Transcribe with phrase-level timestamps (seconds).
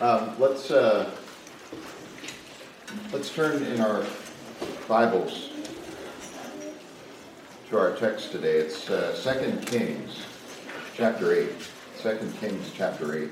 [0.00, 1.10] Um, let's uh,
[3.12, 4.06] let's turn in our
[4.86, 5.50] Bibles
[7.68, 8.58] to our text today.
[8.58, 10.22] It's uh, 2 Kings,
[10.94, 11.50] chapter 8.
[12.00, 13.30] 2 Kings, chapter 8.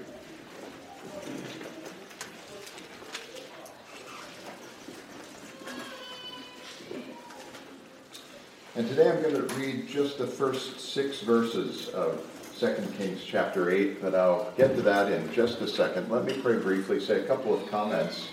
[8.74, 12.28] And today I'm going to read just the first six verses of
[12.58, 16.10] 2 Kings chapter 8, but I'll get to that in just a second.
[16.10, 18.30] Let me pray briefly, say a couple of comments,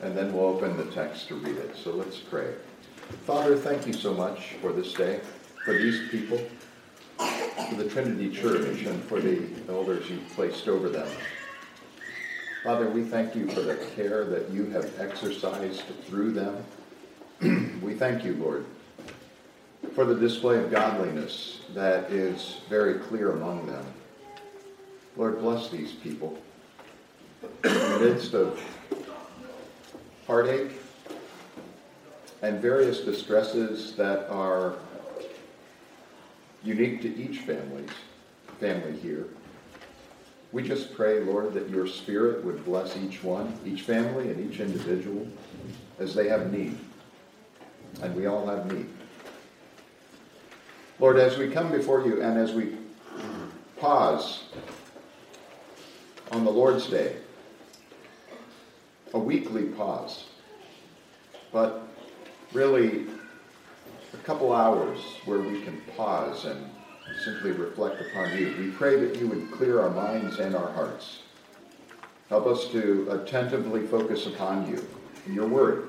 [0.00, 1.76] and then we'll open the text to read it.
[1.76, 2.54] So let's pray.
[3.26, 5.20] Father, thank you so much for this day,
[5.66, 6.40] for these people,
[7.18, 11.08] for the Trinity Church, and for the elders you've placed over them.
[12.64, 16.64] Father, we thank you for the care that you have exercised through them.
[17.82, 18.64] we thank you, Lord,
[19.96, 23.82] for the display of godliness that is very clear among them.
[25.16, 26.36] Lord, bless these people
[27.64, 28.60] in the midst of
[30.26, 30.72] heartache
[32.42, 34.74] and various distresses that are
[36.62, 37.88] unique to each family's
[38.60, 39.28] family here.
[40.52, 44.60] We just pray, Lord, that your Spirit would bless each one, each family, and each
[44.60, 45.26] individual
[45.98, 46.76] as they have need.
[48.02, 48.90] And we all have need.
[50.98, 52.74] Lord, as we come before you and as we
[53.78, 54.44] pause
[56.32, 57.16] on the Lord's Day,
[59.12, 60.24] a weekly pause,
[61.52, 61.86] but
[62.54, 63.06] really
[64.14, 66.66] a couple hours where we can pause and
[67.22, 68.54] simply reflect upon you.
[68.58, 71.20] We pray that you would clear our minds and our hearts.
[72.30, 74.82] Help us to attentively focus upon you
[75.26, 75.88] and your word,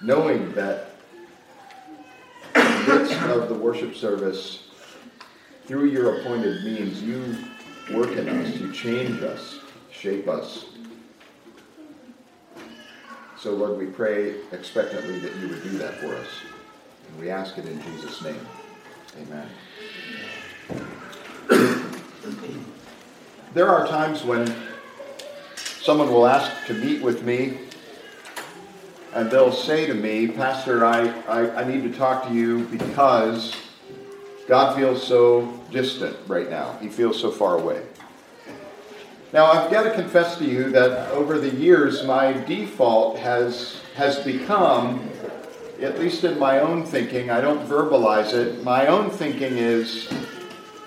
[0.00, 0.95] knowing that
[3.66, 4.62] worship service,
[5.64, 7.36] through your appointed means, you
[7.92, 9.58] work in us, you change us,
[9.90, 10.66] shape us.
[13.36, 16.28] So, Lord, we pray expectantly that you would do that for us.
[17.08, 18.46] And we ask it in Jesus' name.
[19.18, 19.48] Amen.
[23.52, 24.54] There are times when
[25.56, 27.65] someone will ask to meet with me
[29.16, 33.56] and they'll say to me, Pastor, I, I, I, need to talk to you because
[34.46, 36.76] God feels so distant right now.
[36.82, 37.82] He feels so far away.
[39.32, 44.18] Now, I've got to confess to you that over the years, my default has, has
[44.18, 45.08] become,
[45.80, 50.12] at least in my own thinking, I don't verbalize it, my own thinking is,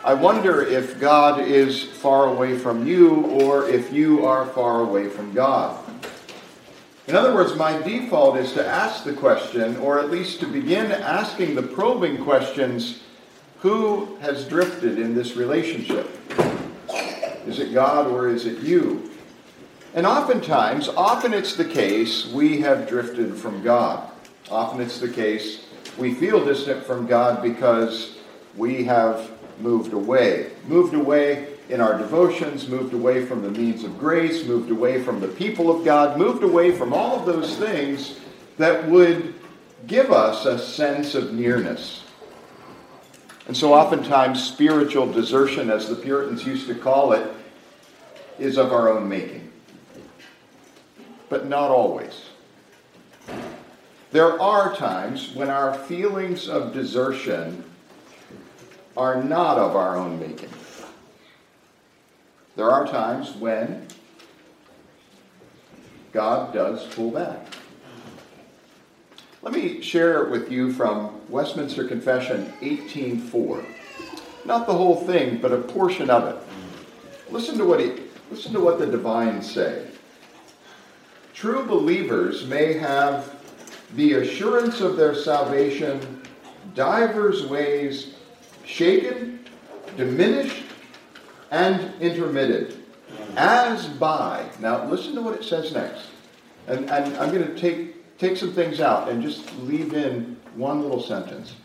[0.03, 5.09] I wonder if God is far away from you or if you are far away
[5.09, 5.88] from God.
[7.09, 10.91] In other words, my default is to ask the question, or at least to begin
[10.91, 13.01] asking the probing questions
[13.61, 16.07] who has drifted in this relationship?
[17.47, 19.09] Is it God or is it you?
[19.95, 24.11] And oftentimes, often it's the case we have drifted from God.
[24.51, 25.65] Often it's the case
[25.97, 28.19] we feel distant from God because
[28.55, 30.51] we have moved away.
[30.67, 35.19] Moved away in our devotions, moved away from the means of grace, moved away from
[35.19, 38.19] the people of God, moved away from all of those things
[38.57, 39.35] that would
[39.85, 42.03] give us a sense of nearness.
[43.47, 47.25] And so, oftentimes, spiritual desertion, as the Puritans used to call it,
[48.37, 49.51] is of our own making.
[51.29, 52.29] But not always.
[54.11, 57.63] There are times when our feelings of desertion
[58.97, 60.49] are not of our own making.
[62.59, 63.87] There are times when
[66.11, 67.47] God does pull back.
[69.41, 73.63] Let me share with you from Westminster Confession 18:4.
[74.43, 76.35] Not the whole thing, but a portion of it.
[77.31, 77.93] Listen to what he
[78.29, 79.85] listen to what the divines say.
[81.33, 83.35] True believers may have
[83.95, 86.23] the assurance of their salvation
[86.75, 88.15] divers ways
[88.65, 89.39] shaken,
[89.95, 90.65] diminished,
[91.51, 92.83] and intermitted,
[93.35, 94.45] as by.
[94.59, 96.07] Now, listen to what it says next.
[96.67, 100.81] And, and I'm going to take, take some things out and just leave in one
[100.81, 101.55] little sentence.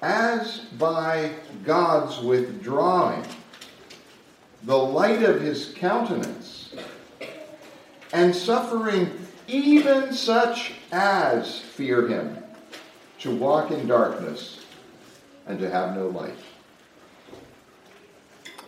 [0.00, 1.32] As by
[1.64, 3.24] God's withdrawing
[4.64, 6.74] the light of his countenance,
[8.12, 9.10] and suffering
[9.46, 12.36] even such as fear him
[13.20, 14.64] to walk in darkness
[15.46, 16.34] and to have no light.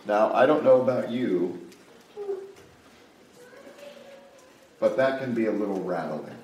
[0.05, 1.59] Now, I don't know about you,
[4.79, 6.35] but that can be a little rattling.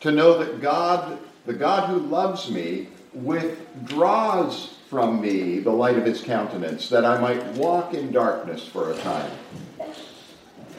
[0.00, 6.04] To know that God, the God who loves me, withdraws from me the light of
[6.04, 9.30] his countenance, that I might walk in darkness for a time.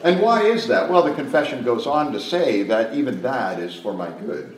[0.04, 0.90] And why is that?
[0.90, 4.56] Well, the confession goes on to say that even that is for my good.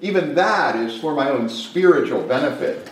[0.00, 2.90] Even that is for my own spiritual benefit.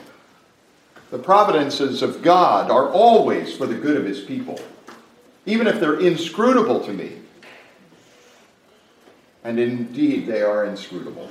[1.11, 4.61] The providences of God are always for the good of his people,
[5.45, 7.19] even if they're inscrutable to me.
[9.45, 11.31] And indeed, they are inscrutable.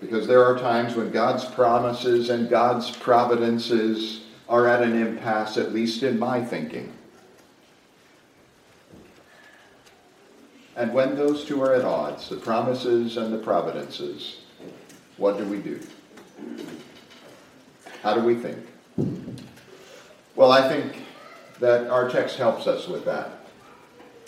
[0.00, 5.72] Because there are times when God's promises and God's providences are at an impasse, at
[5.72, 6.92] least in my thinking.
[10.76, 14.40] And when those two are at odds, the promises and the providences,
[15.16, 15.80] what do we do?
[18.06, 18.64] How do we think?
[20.36, 21.02] Well, I think
[21.58, 23.40] that our text helps us with that.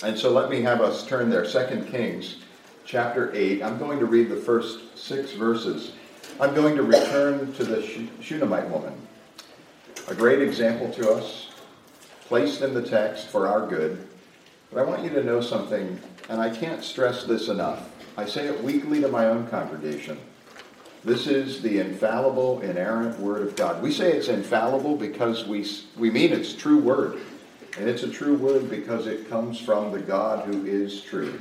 [0.03, 1.47] And so let me have us turn there.
[1.47, 2.39] 2 Kings
[2.85, 3.63] chapter 8.
[3.63, 5.93] I'm going to read the first six verses.
[6.41, 8.95] I'm going to return to the Shunammite woman.
[10.09, 11.51] A great example to us,
[12.23, 14.09] placed in the text for our good.
[14.73, 17.89] But I want you to know something, and I can't stress this enough.
[18.17, 20.19] I say it weekly to my own congregation.
[21.05, 23.83] This is the infallible, inerrant Word of God.
[23.83, 25.67] We say it's infallible because we,
[25.97, 27.21] we mean it's true Word.
[27.79, 31.41] And it's a true Word because it comes from the God who is true.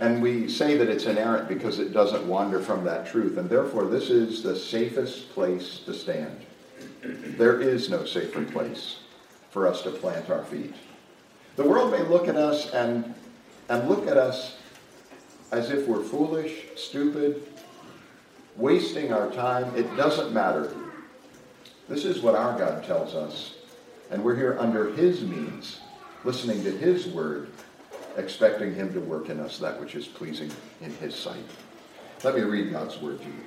[0.00, 3.36] And we say that it's inerrant because it doesn't wander from that truth.
[3.36, 6.40] And therefore, this is the safest place to stand.
[7.02, 9.00] There is no safer place
[9.50, 10.74] for us to plant our feet.
[11.56, 13.14] The world may look at us and,
[13.68, 14.56] and look at us
[15.50, 17.46] as if we're foolish, stupid,
[18.58, 19.74] wasting our time.
[19.76, 20.74] It doesn't matter.
[21.88, 23.54] This is what our God tells us.
[24.10, 25.80] And we're here under His means,
[26.24, 27.48] listening to His word,
[28.16, 30.50] expecting Him to work in us that which is pleasing
[30.80, 31.44] in His sight.
[32.24, 33.44] Let me read God's word to you.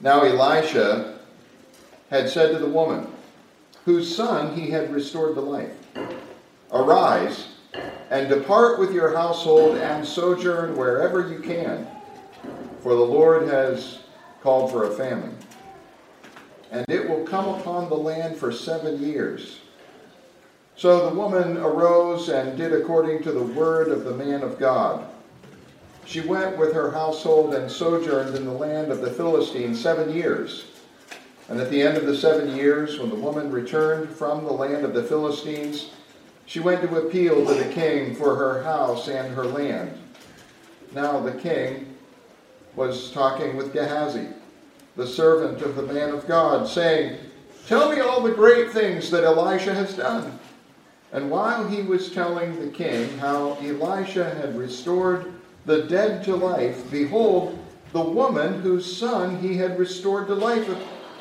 [0.00, 1.18] Now Elisha
[2.08, 3.06] had said to the woman,
[3.84, 5.72] whose son he had restored to life,
[6.72, 7.48] Arise
[8.10, 11.86] and depart with your household and sojourn wherever you can
[12.82, 14.00] for the Lord has
[14.42, 15.36] called for a famine.
[16.70, 19.60] And it will come upon the land for seven years.
[20.76, 25.06] So the woman arose and did according to the word of the man of God.
[26.06, 30.64] She went with her household and sojourned in the land of the Philistines seven years.
[31.48, 34.84] And at the end of the seven years, when the woman returned from the land
[34.84, 35.90] of the Philistines,
[36.46, 39.92] she went to appeal to the king for her house and her land.
[40.92, 41.89] Now the king
[42.76, 44.28] was talking with Gehazi,
[44.96, 47.18] the servant of the man of God, saying,
[47.66, 50.38] Tell me all the great things that Elisha has done.
[51.12, 55.32] And while he was telling the king how Elisha had restored
[55.66, 57.58] the dead to life, behold,
[57.92, 60.68] the woman whose son he had restored to life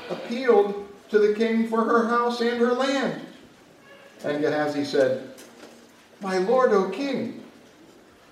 [0.09, 3.21] appealed to the king for her house and her land.
[4.23, 5.33] And Gehazi said,
[6.21, 7.43] My lord, O king,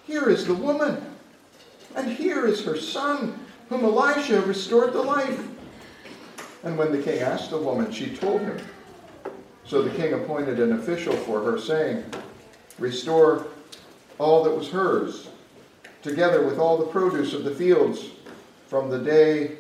[0.05, 1.03] here is the woman
[1.95, 3.39] and here is her son,
[3.69, 5.48] whom Elisha restored to life.
[6.63, 8.60] And when the king asked the woman, she told him.
[9.66, 12.04] So the king appointed an official for her, saying,
[12.80, 13.48] Restore
[14.19, 15.30] all that was hers,
[16.01, 18.12] together with all the produce of the fields,
[18.68, 19.57] from the day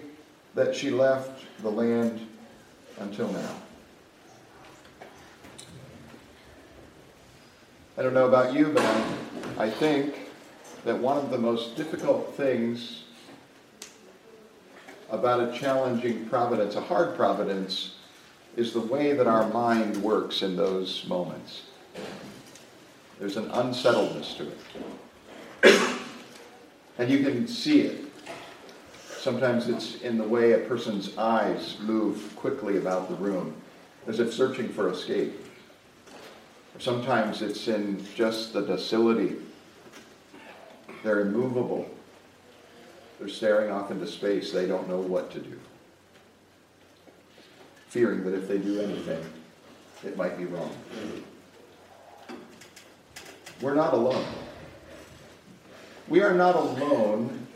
[0.55, 2.25] that she left the land
[2.99, 3.55] until now.
[7.97, 10.26] I don't know about you, but I, I think
[10.87, 13.03] that one of the most difficult things
[15.09, 17.95] about a challenging providence, a hard providence,
[18.55, 21.63] is the way that our mind works in those moments.
[23.19, 24.49] There's an unsettledness to
[25.63, 25.99] it.
[26.97, 28.05] And you can see it.
[29.09, 33.53] Sometimes it's in the way a person's eyes move quickly about the room,
[34.07, 35.33] as if searching for escape.
[36.79, 39.35] Sometimes it's in just the docility
[41.03, 41.89] they're immovable.
[43.19, 44.51] They're staring off into space.
[44.51, 45.59] They don't know what to do.
[47.89, 49.23] Fearing that if they do anything,
[50.05, 50.75] it might be wrong.
[53.61, 54.25] We're not alone.
[56.07, 57.47] We are not alone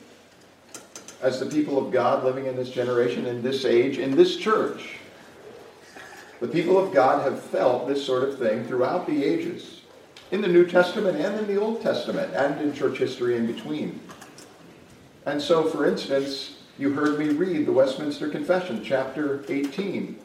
[1.22, 4.96] as the people of God living in this generation, in this age, in this church.
[6.40, 9.81] The people of God have felt this sort of thing throughout the ages
[10.32, 14.00] in the New Testament and in the Old Testament and in church history in between.
[15.26, 20.18] And so, for instance, you heard me read the Westminster Confession, chapter 18.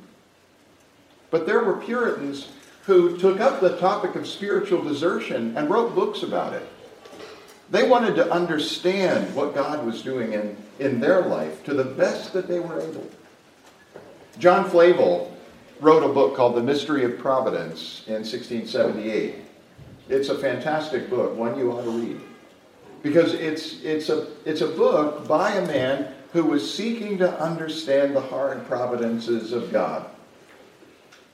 [1.30, 2.48] But there were Puritans
[2.84, 6.66] who took up the topic of spiritual desertion and wrote books about it.
[7.68, 12.32] They wanted to understand what God was doing in in their life to the best
[12.32, 13.08] that they were able.
[14.38, 15.34] John Flavel
[15.80, 19.45] wrote a book called The Mystery of Providence in 1678.
[20.08, 22.20] It's a fantastic book, one you ought to read.
[23.02, 28.14] Because it's, it's, a, it's a book by a man who was seeking to understand
[28.14, 30.06] the hard providences of God.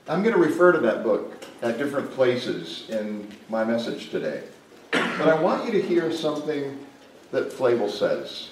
[0.07, 4.43] I'm going to refer to that book at different places in my message today.
[4.91, 6.85] But I want you to hear something
[7.31, 8.49] that Flavel says.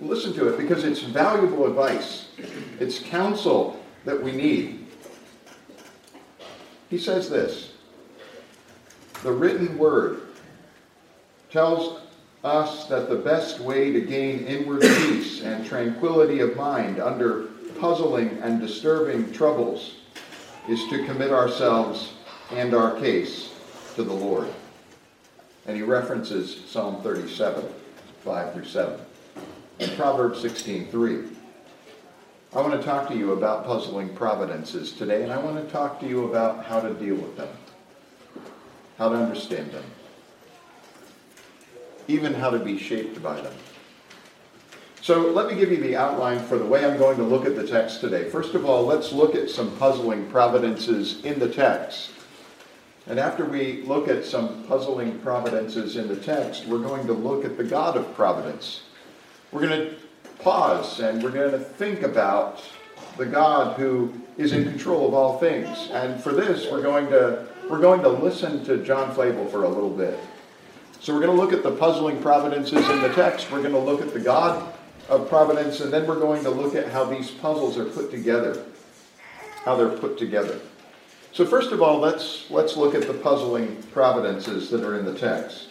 [0.00, 2.28] Listen to it because it's valuable advice,
[2.80, 4.86] it's counsel that we need.
[6.90, 7.71] He says this
[9.22, 10.22] The written word
[11.50, 12.00] tells
[12.42, 17.44] us that the best way to gain inward peace and tranquility of mind under
[17.78, 19.94] puzzling and disturbing troubles
[20.68, 22.14] is to commit ourselves
[22.50, 23.54] and our case
[23.94, 24.48] to the Lord.
[25.66, 27.64] And he references Psalm 37,
[28.24, 29.00] 5 through 7,
[29.78, 31.24] and Proverbs 16, 3.
[32.54, 36.00] I want to talk to you about puzzling providences today, and I want to talk
[36.00, 37.48] to you about how to deal with them,
[38.98, 39.84] how to understand them,
[42.08, 43.54] even how to be shaped by them.
[45.02, 47.56] So let me give you the outline for the way I'm going to look at
[47.56, 48.30] the text today.
[48.30, 52.10] First of all, let's look at some puzzling providences in the text.
[53.08, 57.44] And after we look at some puzzling providences in the text, we're going to look
[57.44, 58.82] at the God of providence.
[59.50, 59.96] We're going to
[60.38, 62.62] pause and we're going to think about
[63.16, 65.90] the God who is in control of all things.
[65.90, 69.68] And for this, we're going to we're going to listen to John Flavel for a
[69.68, 70.18] little bit.
[71.00, 73.50] So we're going to look at the puzzling providences in the text.
[73.50, 74.72] We're going to look at the God
[75.08, 78.64] of providence, and then we're going to look at how these puzzles are put together,
[79.64, 80.60] how they're put together.
[81.32, 85.18] So first of all, let's, let's look at the puzzling providences that are in the
[85.18, 85.68] text.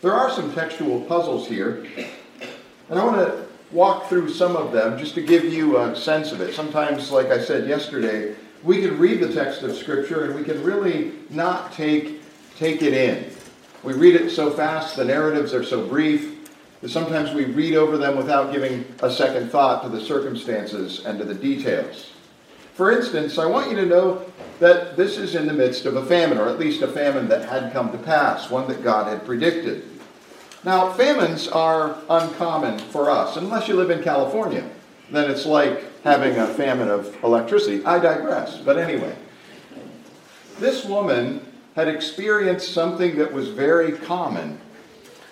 [0.00, 1.86] There are some textual puzzles here,
[2.88, 6.32] and I want to walk through some of them just to give you a sense
[6.32, 6.54] of it.
[6.54, 10.62] Sometimes, like I said yesterday, we can read the text of Scripture and we can
[10.62, 12.22] really not take,
[12.56, 13.30] take it in.
[13.82, 16.50] We read it so fast, the narratives are so brief,
[16.80, 21.18] that sometimes we read over them without giving a second thought to the circumstances and
[21.18, 22.12] to the details.
[22.74, 24.24] For instance, I want you to know
[24.60, 27.48] that this is in the midst of a famine, or at least a famine that
[27.48, 29.84] had come to pass, one that God had predicted.
[30.64, 34.68] Now, famines are uncommon for us, unless you live in California.
[35.10, 37.84] Then it's like having a famine of electricity.
[37.84, 38.58] I digress.
[38.58, 39.16] But anyway,
[40.58, 41.40] this woman
[41.74, 44.58] had experienced something that was very common,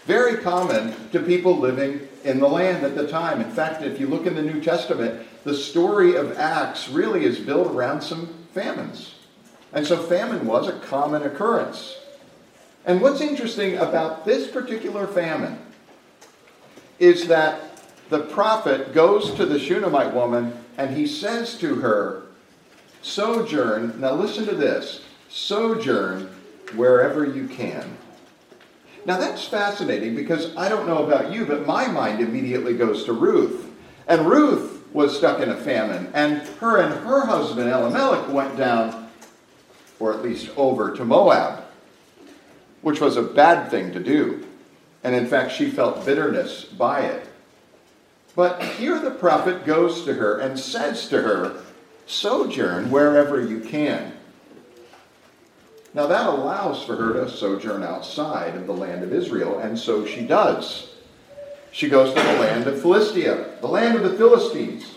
[0.04, 3.40] very common to people living in the land at the time.
[3.40, 7.38] In fact, if you look in the New Testament, the story of Acts really is
[7.38, 9.14] built around some famines.
[9.72, 11.96] And so famine was a common occurrence.
[12.84, 15.58] And what's interesting about this particular famine
[16.98, 17.75] is that
[18.08, 22.22] the prophet goes to the Shunammite woman and he says to her,
[23.02, 26.28] Sojourn, now listen to this, sojourn
[26.74, 27.96] wherever you can.
[29.04, 33.12] Now that's fascinating because I don't know about you, but my mind immediately goes to
[33.12, 33.72] Ruth.
[34.08, 39.08] And Ruth was stuck in a famine, and her and her husband Elimelech went down
[39.98, 41.64] or at least over to Moab,
[42.82, 44.46] which was a bad thing to do.
[45.02, 47.28] And in fact, she felt bitterness by it.
[48.36, 51.62] But here the prophet goes to her and says to her,
[52.06, 54.12] Sojourn wherever you can.
[55.94, 60.04] Now that allows for her to sojourn outside of the land of Israel, and so
[60.04, 60.90] she does.
[61.72, 64.94] She goes to the land of Philistia, the land of the Philistines.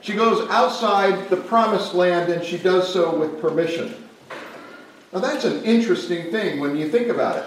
[0.00, 3.94] She goes outside the promised land and she does so with permission.
[5.12, 7.44] Now, that's an interesting thing when you think about it.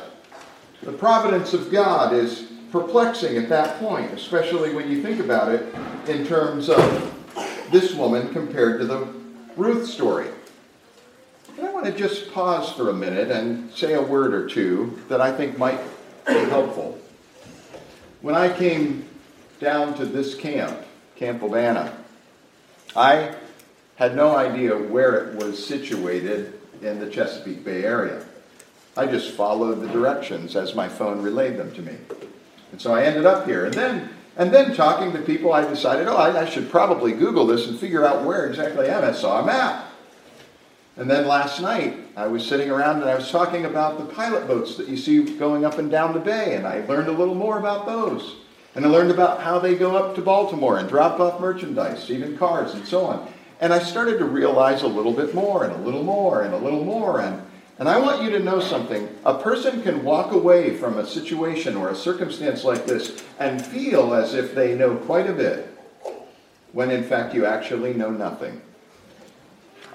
[0.84, 5.64] The providence of God is perplexing at that point, especially when you think about it
[6.08, 9.08] in terms of this woman compared to the
[9.56, 10.28] Ruth story.
[11.56, 15.00] And I want to just pause for a minute and say a word or two
[15.08, 15.80] that I think might
[16.26, 16.98] be helpful.
[18.24, 19.08] When I came
[19.60, 20.76] down to this camp,
[21.16, 21.94] Camp Wabanna,
[22.96, 23.36] I
[23.98, 28.26] had no idea where it was situated in the Chesapeake Bay area.
[28.98, 31.98] I just followed the directions as my phone relayed them to me.
[32.74, 33.66] And so I ended up here.
[33.66, 37.46] And then, and then talking to people, I decided, oh, I, I should probably Google
[37.46, 39.04] this and figure out where exactly I am.
[39.04, 39.86] I saw a map.
[40.98, 44.48] And then last night, I was sitting around and I was talking about the pilot
[44.48, 47.36] boats that you see going up and down the bay, and I learned a little
[47.36, 48.38] more about those.
[48.74, 52.40] And I learned about how they go up to Baltimore and drop off merchandise, even
[52.40, 53.32] cars and so on.
[53.60, 56.58] And I started to realize a little bit more and a little more and a
[56.58, 57.22] little more.
[57.22, 57.40] And,
[57.80, 59.10] And I want you to know something.
[59.26, 64.14] A person can walk away from a situation or a circumstance like this and feel
[64.14, 65.76] as if they know quite a bit,
[66.72, 68.62] when in fact you actually know nothing.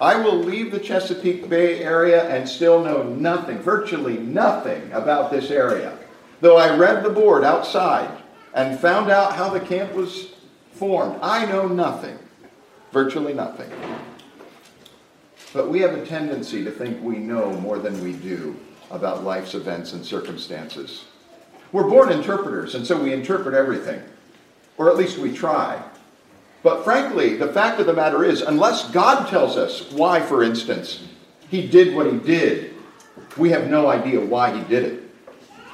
[0.01, 5.51] I will leave the Chesapeake Bay area and still know nothing, virtually nothing about this
[5.51, 5.97] area.
[6.41, 8.11] Though I read the board outside
[8.55, 10.29] and found out how the camp was
[10.73, 12.19] formed, I know nothing,
[12.93, 13.71] virtually nothing.
[15.59, 18.55] But we have a tendency to think we know more than we do
[18.93, 21.07] about life's events and circumstances.
[21.73, 24.01] We're born interpreters, and so we interpret everything,
[24.77, 25.83] or at least we try.
[26.63, 31.09] But frankly, the fact of the matter is, unless God tells us why, for instance,
[31.51, 32.75] he did what he did,
[33.37, 35.03] we have no idea why he did it.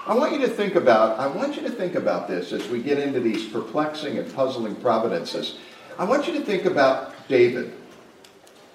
[0.06, 2.82] I want you to think about, I want you to think about this as we
[2.82, 5.58] get into these perplexing and puzzling providences.
[5.98, 7.74] I want you to think about David.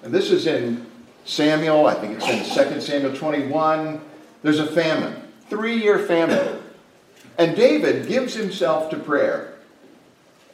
[0.04, 0.89] And this is in
[1.26, 4.02] Samuel, I think it's in 2 Samuel 21.
[4.42, 6.62] There's a famine, three year famine.
[7.38, 9.54] And David gives himself to prayer.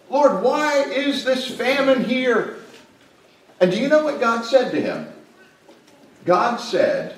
[0.09, 2.57] Lord, why is this famine here?
[3.59, 5.07] And do you know what God said to him?
[6.25, 7.15] God said,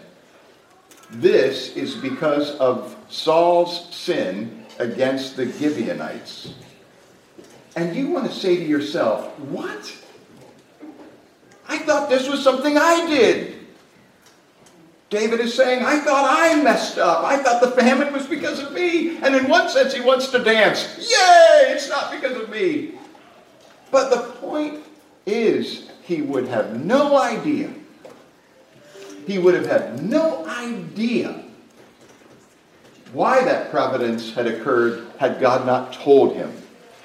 [1.10, 6.54] This is because of Saul's sin against the Gibeonites.
[7.76, 9.94] And you want to say to yourself, What?
[11.68, 13.56] I thought this was something I did.
[15.10, 17.24] David is saying, I thought I messed up.
[17.24, 19.18] I thought the famine was because of me.
[19.18, 20.98] And in one sense, he wants to dance.
[20.98, 22.96] Yay, it's not because of me.
[23.90, 24.84] But the point
[25.26, 27.74] is, he would have no idea.
[29.26, 31.44] He would have had no idea
[33.14, 36.52] why that providence had occurred had God not told him,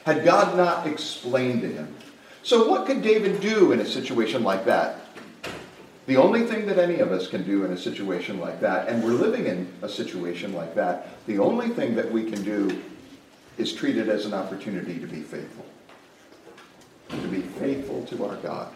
[0.04, 1.94] had God not explained to him.
[2.44, 5.00] So, what could David do in a situation like that?
[6.06, 9.04] The only thing that any of us can do in a situation like that, and
[9.04, 12.82] we're living in a situation like that, the only thing that we can do
[13.58, 15.64] is treat it as an opportunity to be faithful.
[17.10, 18.74] To be faithful to our God.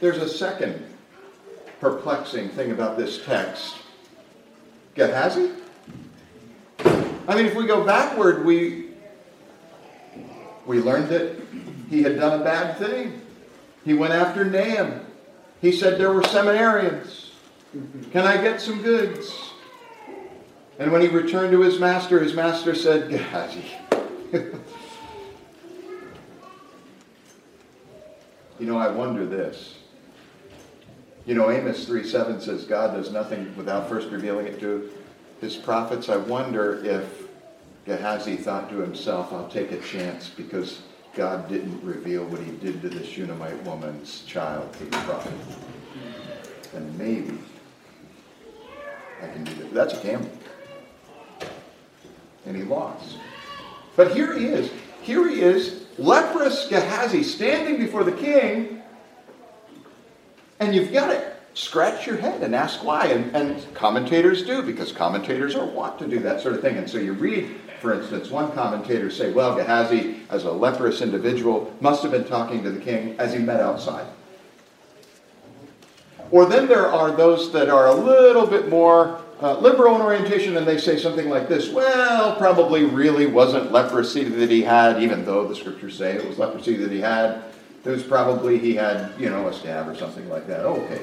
[0.00, 0.82] There's a second
[1.80, 3.76] perplexing thing about this text.
[4.94, 5.50] Gehazi?
[7.28, 8.85] I mean, if we go backward, we
[10.66, 11.36] we learned that
[11.88, 13.22] he had done a bad thing.
[13.84, 15.06] He went after Naaman.
[15.60, 17.30] He said there were seminarians.
[18.10, 19.32] Can I get some goods?
[20.78, 23.64] And when he returned to his master, his master said, Gehazi.
[24.32, 24.52] you
[28.60, 29.78] know, I wonder this.
[31.24, 34.90] You know, Amos 3 7 says God does nothing without first revealing it to
[35.40, 36.08] his prophets.
[36.08, 37.25] I wonder if
[37.86, 40.82] Gehazi thought to himself, I'll take a chance because
[41.14, 45.32] God didn't reveal what he did to this Shunammite woman's child the prophet.
[46.74, 47.38] And maybe
[49.22, 49.72] I can do that.
[49.72, 50.30] That's a gamble.
[52.44, 53.18] And he lost.
[53.94, 54.70] But here he is.
[55.00, 58.82] Here he is, leprous Gehazi, standing before the king.
[60.58, 63.06] And you've got to scratch your head and ask why.
[63.06, 66.76] And, and commentators do, because commentators are wont to do that sort of thing.
[66.76, 71.74] And so you read for instance, one commentator say, well, Gehazi, as a leprous individual,
[71.80, 74.06] must have been talking to the king as he met outside.
[76.30, 80.56] Or then there are those that are a little bit more uh, liberal in orientation,
[80.56, 85.24] and they say something like this Well, probably really wasn't leprosy that he had, even
[85.24, 87.44] though the scriptures say it was leprosy that he had.
[87.84, 90.60] It was probably he had, you know, a stab or something like that.
[90.60, 91.00] Okay,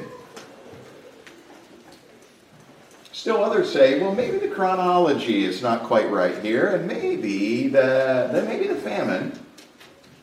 [3.23, 8.27] Still others say, well, maybe the chronology is not quite right here, and maybe the,
[8.33, 9.31] the maybe the famine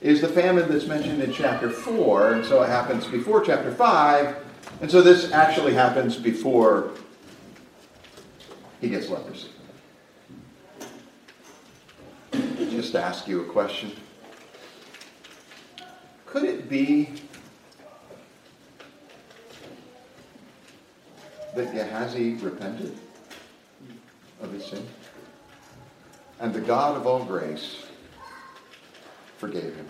[0.03, 4.37] is the famine that's mentioned in chapter 4, and so it happens before chapter 5,
[4.83, 6.91] and so this actually happens before
[8.83, 9.49] he gets leprosy.
[12.71, 13.93] Just ask you a question.
[16.27, 17.15] Could it be
[21.55, 22.97] that Gehazi repented
[24.41, 24.87] of his sin.
[26.39, 27.85] And the God of all grace
[29.39, 29.87] forgave him.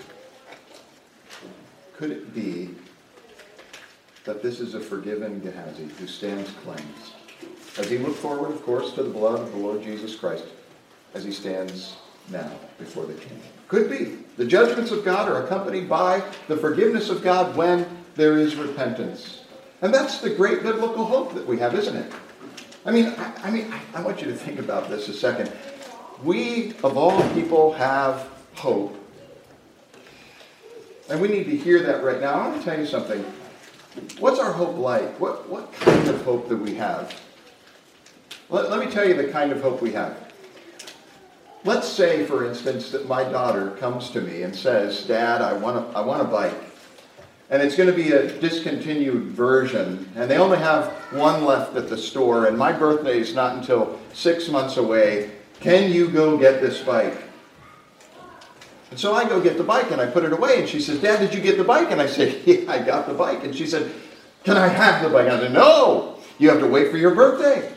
[1.96, 2.70] Could it be
[4.24, 7.12] that this is a forgiven Gehazi who stands cleansed?
[7.78, 10.44] As he looked forward, of course, to the blood of the Lord Jesus Christ,
[11.14, 11.96] as he stands
[12.30, 13.40] now before the king.
[13.68, 14.18] Could be.
[14.36, 19.39] The judgments of God are accompanied by the forgiveness of God when there is repentance.
[19.82, 22.12] And that's the great biblical hope that we have, isn't it?
[22.84, 25.52] I mean, I, I mean, I, want you to think about this a second.
[26.22, 28.96] We, of all people, have hope.
[31.08, 32.34] And we need to hear that right now.
[32.34, 33.24] I want to tell you something.
[34.18, 35.18] What's our hope like?
[35.18, 37.18] What, what kind of hope do we have?
[38.48, 40.32] Let, let me tell you the kind of hope we have.
[41.64, 45.76] Let's say, for instance, that my daughter comes to me and says, Dad, I want
[45.76, 46.69] a, I want a bike.
[47.50, 50.08] And it's going to be a discontinued version.
[50.14, 52.46] And they only have one left at the store.
[52.46, 55.32] And my birthday is not until six months away.
[55.58, 57.24] Can you go get this bike?
[58.90, 60.60] And so I go get the bike and I put it away.
[60.60, 61.90] And she says, Dad, did you get the bike?
[61.90, 63.44] And I said, Yeah, I got the bike.
[63.44, 63.90] And she said,
[64.44, 65.26] Can I have the bike?
[65.26, 67.72] I said, No, you have to wait for your birthday.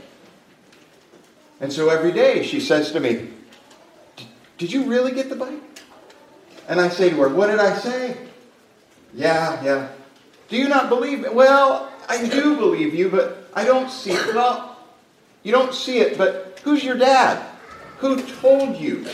[1.60, 3.30] And so every day she says to me,
[4.58, 5.62] Did you really get the bike?
[6.68, 8.18] And I say to her, What did I say?
[9.13, 9.89] Yeah, yeah.
[10.49, 11.30] Do you not believe me?
[11.30, 14.36] Well, I do believe you, but I don't see it.
[14.36, 14.78] Well,
[15.43, 17.45] you don't see it, but who's your dad?
[17.97, 19.06] Who told you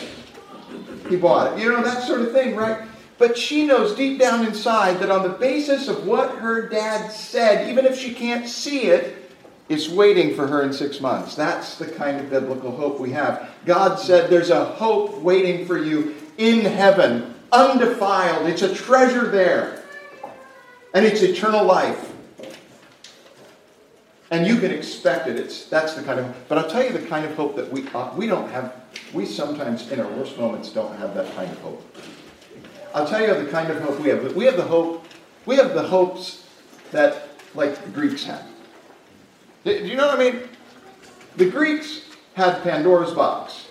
[1.10, 1.64] he bought it?
[1.64, 2.88] You know, that sort of thing, right?
[3.18, 7.70] But she knows deep down inside that on the basis of what her dad said,
[7.70, 9.32] even if she can't see it,
[9.68, 11.36] it's waiting for her in six months.
[11.36, 13.50] That's the kind of biblical hope we have.
[13.66, 18.48] God said there's a hope waiting for you in heaven, undefiled.
[18.48, 19.79] It's a treasure there.
[20.94, 22.14] And it's eternal life.
[24.32, 25.38] And you can expect it.
[25.38, 27.88] It's that's the kind of but I'll tell you the kind of hope that we
[27.90, 28.76] uh, we don't have
[29.12, 31.98] we sometimes in our worst moments don't have that kind of hope.
[32.94, 34.36] I'll tell you the kind of hope we have.
[34.36, 35.06] We have the hope
[35.46, 36.48] we have the hopes
[36.92, 38.44] that like the Greeks had.
[39.64, 40.48] Do you know what I mean?
[41.36, 42.02] The Greeks
[42.36, 43.69] had Pandora's box.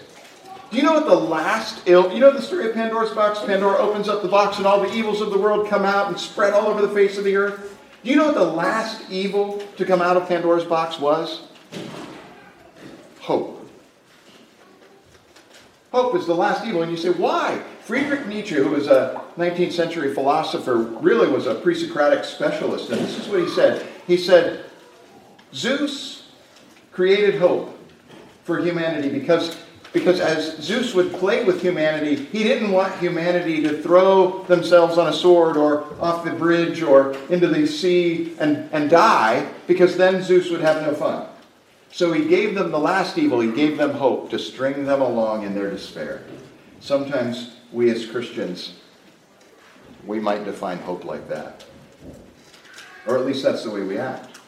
[0.70, 2.12] Do you know what the last ill?
[2.12, 3.40] You know the story of Pandora's box?
[3.44, 6.20] Pandora opens up the box and all the evils of the world come out and
[6.20, 7.78] spread all over the face of the earth.
[8.04, 11.48] Do you know what the last evil to come out of Pandora's box was?
[13.20, 13.58] Hope.
[15.90, 16.82] Hope is the last evil.
[16.82, 17.62] And you say, why?
[17.80, 22.90] Friedrich Nietzsche, who was a 19th century philosopher, really was a pre Socratic specialist.
[22.90, 23.86] And this is what he said.
[24.06, 24.66] He said,
[25.54, 26.28] Zeus
[26.92, 27.74] created hope
[28.44, 29.56] for humanity because,
[29.92, 35.08] because as Zeus would play with humanity, he didn't want humanity to throw themselves on
[35.08, 40.22] a sword or off the bridge or into the sea and, and die, because then
[40.22, 41.26] Zeus would have no fun.
[41.90, 45.44] So he gave them the last evil, he gave them hope to string them along
[45.44, 46.22] in their despair.
[46.80, 48.74] Sometimes we as Christians,
[50.06, 51.64] we might define hope like that.
[53.06, 54.38] Or at least that's the way we act.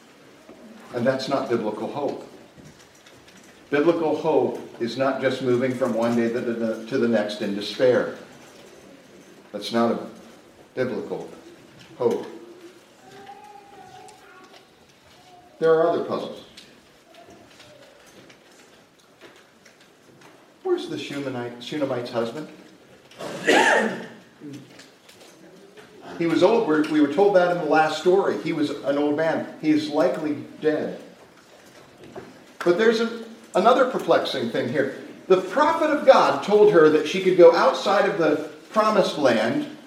[0.93, 2.27] And that's not biblical hope.
[3.71, 8.17] Biblical hope is not just moving from one day to the next in despair.
[9.51, 9.99] That's not a
[10.73, 11.29] biblical
[11.97, 12.25] hope.
[15.59, 16.43] There are other puzzles.
[20.63, 22.47] Where's the Shunammite's husband?
[26.17, 26.67] He was old.
[26.89, 28.41] We were told that in the last story.
[28.41, 29.47] He was an old man.
[29.61, 30.99] He is likely dead.
[32.63, 33.20] But there's a,
[33.55, 34.97] another perplexing thing here.
[35.27, 39.77] The prophet of God told her that she could go outside of the promised land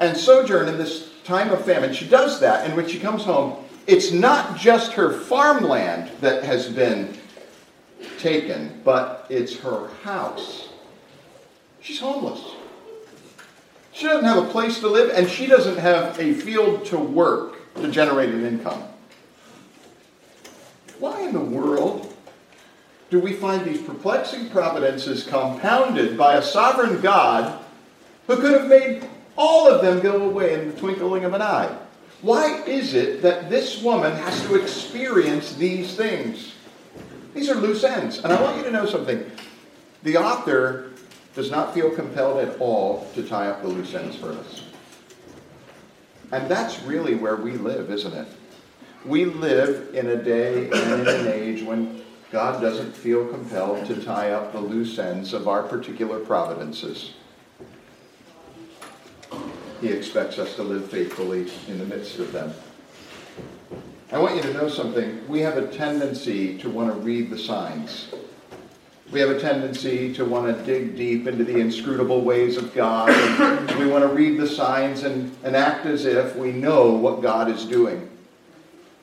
[0.00, 1.92] and sojourn in this time of famine.
[1.92, 6.68] She does that, and when she comes home, it's not just her farmland that has
[6.68, 7.16] been
[8.18, 10.68] taken, but it's her house.
[11.80, 12.42] She's homeless.
[13.92, 17.74] She doesn't have a place to live, and she doesn't have a field to work
[17.76, 18.82] to generate an income.
[20.98, 22.05] Why in the world
[23.10, 27.64] do we find these perplexing providences compounded by a sovereign God
[28.26, 31.76] who could have made all of them go away in the twinkling of an eye?
[32.22, 36.54] Why is it that this woman has to experience these things?
[37.34, 38.18] These are loose ends.
[38.24, 39.30] And I want you to know something.
[40.02, 40.92] The author
[41.34, 44.64] does not feel compelled at all to tie up the loose ends for us.
[46.32, 48.26] And that's really where we live, isn't it?
[49.04, 52.02] We live in a day and in an age when
[52.36, 57.14] God doesn't feel compelled to tie up the loose ends of our particular providences.
[59.80, 62.52] He expects us to live faithfully in the midst of them.
[64.12, 65.26] I want you to know something.
[65.26, 68.12] We have a tendency to want to read the signs.
[69.10, 73.08] We have a tendency to want to dig deep into the inscrutable ways of God.
[73.78, 77.48] We want to read the signs and, and act as if we know what God
[77.48, 78.10] is doing.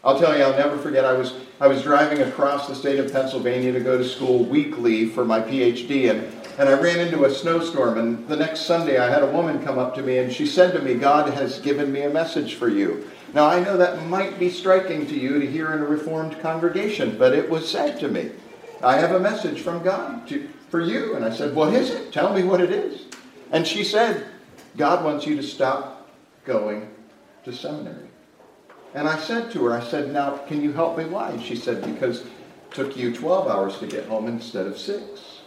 [0.03, 3.11] I'll tell you, I'll never forget, I was, I was driving across the state of
[3.11, 6.23] Pennsylvania to go to school weekly for my PhD, and,
[6.57, 7.97] and I ran into a snowstorm.
[7.97, 10.73] And the next Sunday, I had a woman come up to me, and she said
[10.73, 13.09] to me, God has given me a message for you.
[13.33, 17.17] Now, I know that might be striking to you to hear in a Reformed congregation,
[17.17, 18.31] but it was said to me.
[18.83, 21.15] I have a message from God to, for you.
[21.15, 22.11] And I said, What is it?
[22.11, 23.05] Tell me what it is.
[23.51, 24.27] And she said,
[24.75, 26.09] God wants you to stop
[26.45, 26.89] going
[27.45, 28.09] to seminary.
[28.93, 31.05] And I said to her, I said, Now, can you help me?
[31.05, 31.31] Why?
[31.31, 32.27] And she said, Because it
[32.71, 35.39] took you 12 hours to get home instead of six.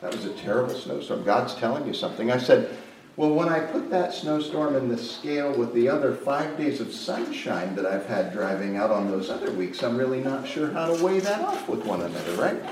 [0.00, 1.24] That was a terrible snowstorm.
[1.24, 2.30] God's telling you something.
[2.30, 2.76] I said,
[3.16, 6.92] Well, when I put that snowstorm in the scale with the other five days of
[6.92, 10.94] sunshine that I've had driving out on those other weeks, I'm really not sure how
[10.94, 12.62] to weigh that off with one another, right?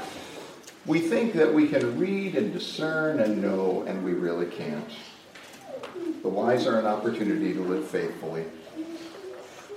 [0.87, 4.91] We think that we can read and discern and know, and we really can't.
[6.23, 8.45] The wise are an opportunity to live faithfully.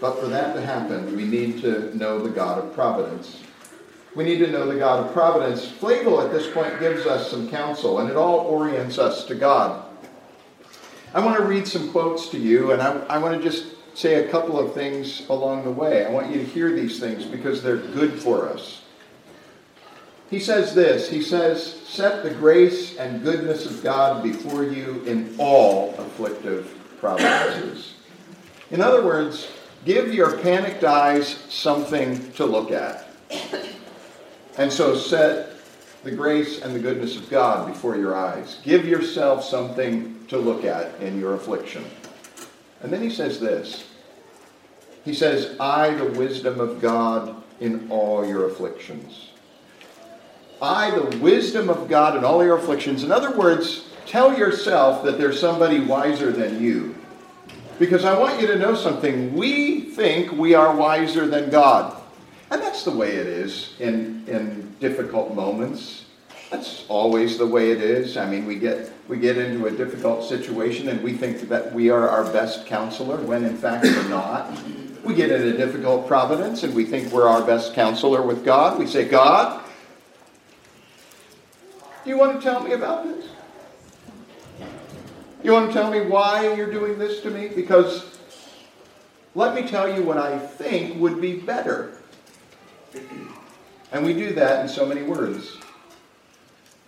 [0.01, 3.41] But for that to happen, we need to know the God of providence.
[4.15, 5.69] We need to know the God of providence.
[5.69, 9.85] Flavel at this point gives us some counsel, and it all orients us to God.
[11.13, 14.25] I want to read some quotes to you, and I, I want to just say
[14.25, 16.05] a couple of things along the way.
[16.05, 18.81] I want you to hear these things because they're good for us.
[20.29, 25.35] He says this He says, Set the grace and goodness of God before you in
[25.37, 27.93] all afflictive providences.
[28.71, 29.47] In other words,
[29.85, 33.07] give your panicked eyes something to look at.
[34.57, 35.51] And so set
[36.03, 38.59] the grace and the goodness of God before your eyes.
[38.63, 41.85] Give yourself something to look at in your affliction.
[42.81, 43.85] And then he says this
[45.03, 49.29] He says, Eye, the wisdom of God in all your afflictions.
[50.61, 53.03] Eye, the wisdom of God in all your afflictions.
[53.03, 56.94] In other words, tell yourself that there's somebody wiser than you.
[57.77, 59.33] Because I want you to know something.
[59.33, 62.01] We think we are wiser than God.
[62.49, 66.05] And that's the way it is in, in difficult moments.
[66.51, 68.17] That's always the way it is.
[68.17, 71.89] I mean, we get, we get into a difficult situation and we think that we
[71.89, 74.57] are our best counselor when in fact we're not.
[75.03, 78.79] We get in a difficult providence and we think we're our best counselor with God.
[78.79, 79.63] We say, God,
[82.03, 83.25] do you want to tell me about this?
[85.45, 87.49] You want to tell me why you're doing this to me?
[87.49, 88.17] Because
[89.35, 91.99] let me tell you what I think would be better.
[93.91, 95.57] And we do that in so many words.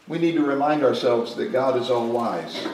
[0.08, 2.68] We need to remind ourselves that God is all wise.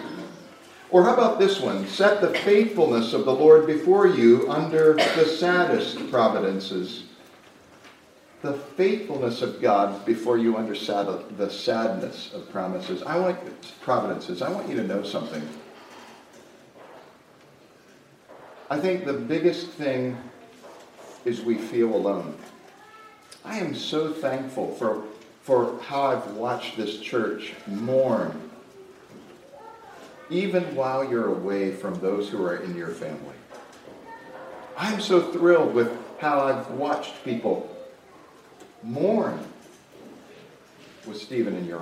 [0.90, 1.86] Or how about this one?
[1.88, 7.04] Set the faithfulness of the Lord before you under the saddest providences.
[8.42, 13.04] The faithfulness of God before you under the sadness of promises.
[13.04, 13.38] I want
[13.82, 14.42] providences.
[14.42, 15.46] I want you to know something.
[18.70, 20.18] I think the biggest thing
[21.26, 22.38] is we feel alone.
[23.44, 25.04] I am so thankful for,
[25.42, 28.50] for how I've watched this church mourn,
[30.30, 33.36] even while you're away from those who are in your family.
[34.78, 37.70] I'm so thrilled with how I've watched people
[38.82, 39.40] mourn
[41.06, 41.82] with Stephen and your.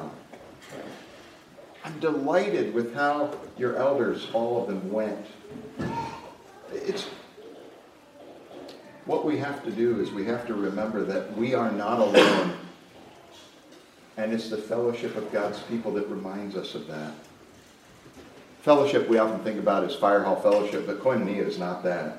[1.84, 5.26] I'm delighted with how your elders, all of them, went.
[6.74, 7.08] It's
[9.06, 12.54] what we have to do is we have to remember that we are not alone.
[14.18, 17.14] And it's the fellowship of God's people that reminds us of that.
[18.62, 22.18] Fellowship we often think about as fire hall fellowship, but koinonia is not that.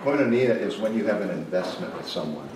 [0.00, 2.48] Koinonia is when you have an investment with someone.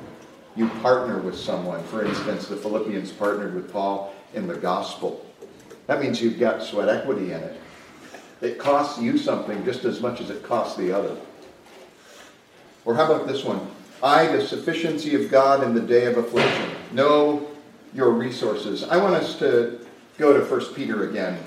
[0.56, 1.82] You partner with someone.
[1.84, 5.24] For instance, the Philippians partnered with Paul in the gospel.
[5.86, 7.60] That means you've got sweat equity in it.
[8.42, 11.16] It costs you something just as much as it costs the other.
[12.84, 13.70] Or how about this one?
[14.02, 16.70] Eye, the sufficiency of God in the day of affliction.
[16.92, 17.48] Know
[17.94, 18.82] your resources.
[18.82, 19.86] I want us to
[20.18, 21.38] go to 1 Peter again.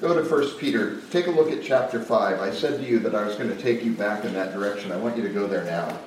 [0.00, 1.00] Go to 1 Peter.
[1.10, 2.40] Take a look at chapter 5.
[2.40, 4.92] I said to you that I was going to take you back in that direction.
[4.92, 5.98] I want you to go there now.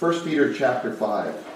[0.00, 1.46] 1 Peter chapter 5.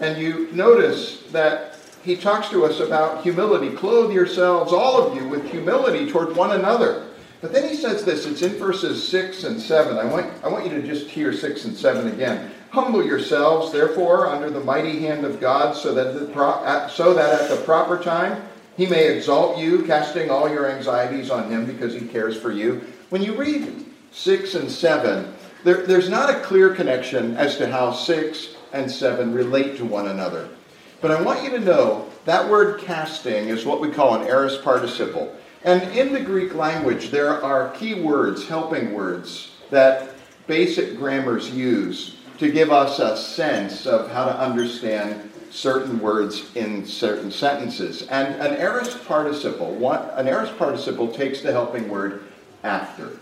[0.00, 1.65] And you notice that
[2.06, 3.74] he talks to us about humility.
[3.74, 7.08] Clothe yourselves, all of you, with humility toward one another.
[7.40, 9.98] But then he says this, it's in verses 6 and 7.
[9.98, 12.52] I want, I want you to just hear 6 and 7 again.
[12.70, 17.42] Humble yourselves, therefore, under the mighty hand of God, so that, the pro- so that
[17.42, 18.40] at the proper time
[18.76, 22.82] he may exalt you, casting all your anxieties on him because he cares for you.
[23.10, 27.92] When you read 6 and 7, there, there's not a clear connection as to how
[27.92, 30.48] 6 and 7 relate to one another.
[31.00, 34.62] But I want you to know that word casting is what we call an aorist
[34.62, 35.34] participle.
[35.64, 40.10] And in the Greek language, there are key words, helping words, that
[40.46, 46.84] basic grammars use to give us a sense of how to understand certain words in
[46.86, 48.02] certain sentences.
[48.02, 52.24] And an aorist participle, an aorist participle takes the helping word
[52.62, 53.18] after.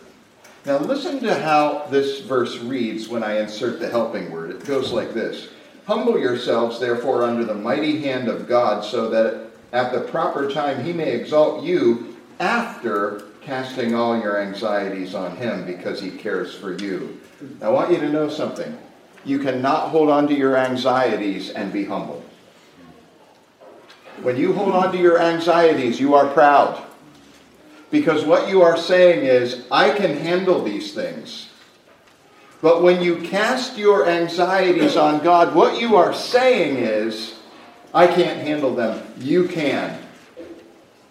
[0.67, 4.51] Now listen to how this verse reads when I insert the helping word.
[4.51, 5.49] It goes like this.
[5.87, 10.83] Humble yourselves, therefore, under the mighty hand of God, so that at the proper time
[10.83, 16.73] he may exalt you after casting all your anxieties on Him because He cares for
[16.73, 17.21] you.
[17.61, 18.77] I want you to know something.
[19.25, 22.25] You cannot hold on to your anxieties and be humble.
[24.23, 26.83] When you hold on to your anxieties, you are proud.
[27.91, 31.51] Because what you are saying is, I can handle these things.
[32.65, 37.39] But when you cast your anxieties on God, what you are saying is,
[37.93, 39.07] I can't handle them.
[39.19, 40.01] You can.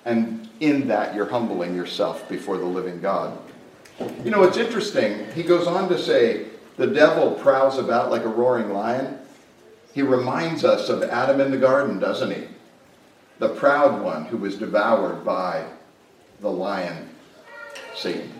[0.03, 3.37] And in that, you're humbling yourself before the living God.
[4.25, 5.27] You know, it's interesting.
[5.35, 9.19] He goes on to say, the devil prowls about like a roaring lion.
[9.93, 12.47] He reminds us of Adam in the garden, doesn't he?
[13.37, 15.67] The proud one who was devoured by
[16.39, 17.09] the lion,
[17.93, 18.31] Satan.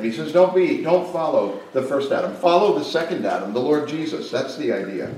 [0.00, 2.34] And he says, don't be, don't follow the first Adam.
[2.36, 4.30] Follow the second Adam, the Lord Jesus.
[4.30, 5.14] That's the idea.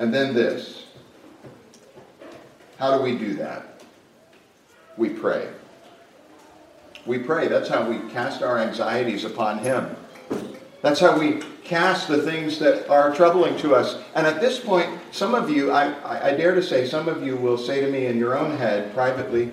[0.00, 0.86] And then this.
[2.76, 3.84] How do we do that?
[4.96, 5.48] We pray.
[7.06, 7.46] We pray.
[7.46, 9.94] That's how we cast our anxieties upon Him.
[10.82, 14.02] That's how we cast the things that are troubling to us.
[14.16, 17.36] And at this point, some of you, I, I dare to say, some of you
[17.36, 19.52] will say to me in your own head privately,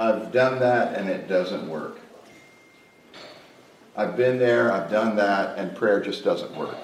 [0.00, 2.00] I've done that and it doesn't work.
[3.96, 6.76] I've been there, I've done that, and prayer just doesn't work.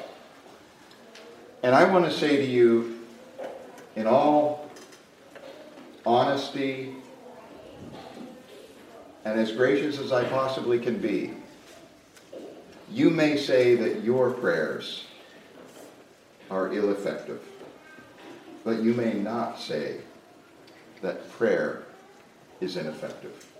[1.62, 3.00] And I want to say to you,
[3.96, 4.70] in all
[6.06, 6.94] honesty
[9.24, 11.34] and as gracious as I possibly can be,
[12.90, 15.04] you may say that your prayers
[16.50, 17.40] are ill effective,
[18.64, 19.98] but you may not say
[21.02, 21.84] that prayer
[22.60, 23.51] is ineffective.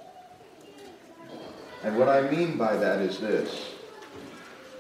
[1.84, 3.72] And what I mean by that is this.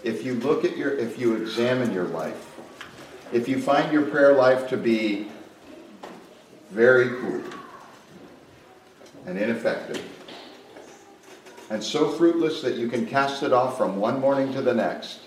[0.04, 2.48] If you look at your, if you examine your life,
[3.32, 5.28] if you find your prayer life to be
[6.70, 7.42] very cool
[9.26, 10.02] and ineffective,
[11.70, 15.20] and so fruitless that you can cast it off from one morning to the next,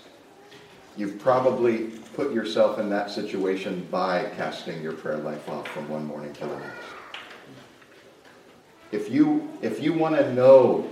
[0.96, 6.06] you've probably put yourself in that situation by casting your prayer life off from one
[6.06, 6.86] morning to the next.
[8.92, 10.88] If you, if you want to know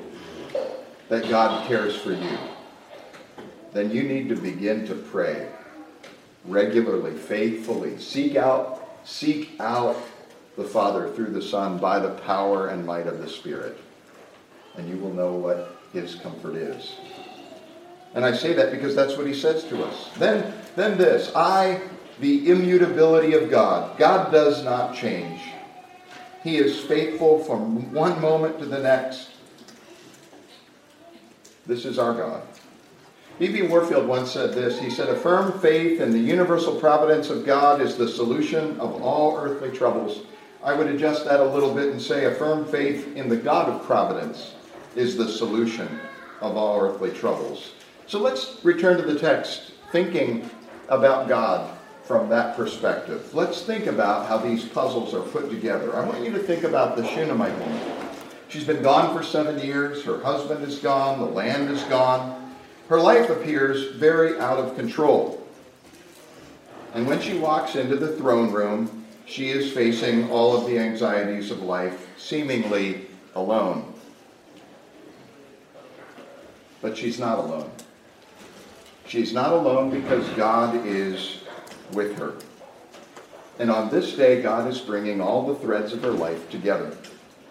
[1.08, 2.38] that God cares for you,
[3.72, 5.48] then you need to begin to pray
[6.44, 7.98] regularly, faithfully.
[7.98, 9.96] Seek out, seek out
[10.56, 13.78] the Father through the Son by the power and might of the Spirit
[14.76, 16.96] and you will know what his comfort is.
[18.14, 20.10] And I say that because that's what he says to us.
[20.18, 21.80] Then, then this I,
[22.20, 23.98] the immutability of God.
[23.98, 25.40] God does not change.
[26.42, 29.30] He is faithful from one moment to the next.
[31.66, 32.42] This is our God.
[33.38, 33.62] B.B.
[33.62, 34.78] Warfield once said this.
[34.78, 39.02] He said, A firm faith in the universal providence of God is the solution of
[39.02, 40.22] all earthly troubles.
[40.62, 43.68] I would adjust that a little bit and say, A firm faith in the God
[43.68, 44.54] of providence
[44.94, 46.00] is the solution
[46.40, 47.72] of all earthly troubles.
[48.06, 50.48] So let's return to the text, thinking
[50.88, 53.34] about God from that perspective.
[53.34, 55.96] Let's think about how these puzzles are put together.
[55.96, 57.93] I want you to think about the Shunammite woman.
[58.54, 62.54] She's been gone for seven years, her husband is gone, the land is gone.
[62.88, 65.44] Her life appears very out of control.
[66.94, 71.50] And when she walks into the throne room, she is facing all of the anxieties
[71.50, 73.92] of life, seemingly alone.
[76.80, 77.72] But she's not alone.
[79.08, 81.40] She's not alone because God is
[81.90, 82.34] with her.
[83.58, 86.96] And on this day, God is bringing all the threads of her life together.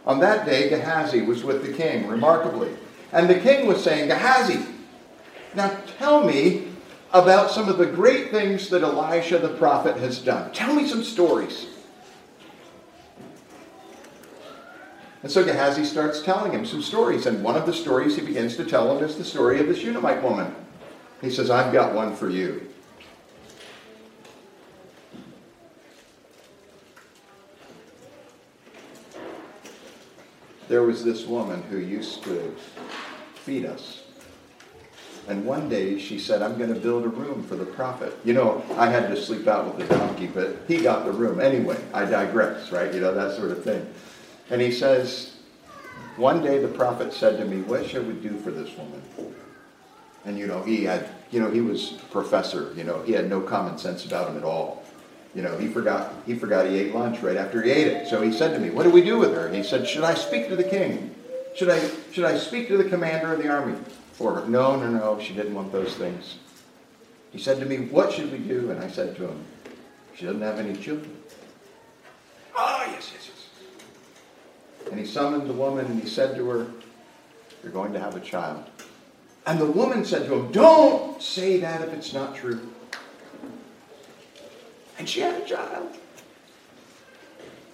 [0.05, 2.71] On that day, Gehazi was with the king, remarkably.
[3.11, 4.65] And the king was saying, Gehazi,
[5.55, 6.67] now tell me
[7.13, 10.51] about some of the great things that Elisha the prophet has done.
[10.51, 11.67] Tell me some stories.
[15.21, 17.25] And so Gehazi starts telling him some stories.
[17.25, 19.75] And one of the stories he begins to tell him is the story of the
[19.75, 20.53] Shunammite woman.
[21.21, 22.67] He says, I've got one for you.
[30.67, 32.55] There was this woman who used to
[33.35, 34.03] feed us.
[35.27, 38.17] And one day she said, I'm going to build a room for the prophet.
[38.25, 41.39] You know, I had to sleep out with the donkey, but he got the room.
[41.39, 42.93] Anyway, I digress, right?
[42.93, 43.87] You know, that sort of thing.
[44.49, 45.37] And he says,
[46.17, 49.01] One day the prophet said to me, What shall we do for this woman?
[50.25, 53.29] And you know, he had, you know, he was a professor, you know, he had
[53.29, 54.82] no common sense about him at all.
[55.35, 58.07] You know, he forgot he forgot he ate lunch right after he ate it.
[58.07, 59.47] So he said to me, What do we do with her?
[59.47, 61.13] And he said, Should I speak to the king?
[61.55, 61.79] Should I
[62.11, 63.77] should I speak to the commander of the army
[64.13, 64.47] for her?
[64.47, 66.37] No, no, no, she didn't want those things.
[67.31, 68.69] He said to me, What should we do?
[68.69, 69.43] And I said to him,
[70.15, 71.17] She doesn't have any children.
[72.55, 74.89] Oh, yes, yes, yes.
[74.91, 76.67] And he summoned the woman and he said to her,
[77.63, 78.65] You're going to have a child.
[79.47, 82.72] And the woman said to him, Don't say that if it's not true.
[84.97, 85.89] And she had a child.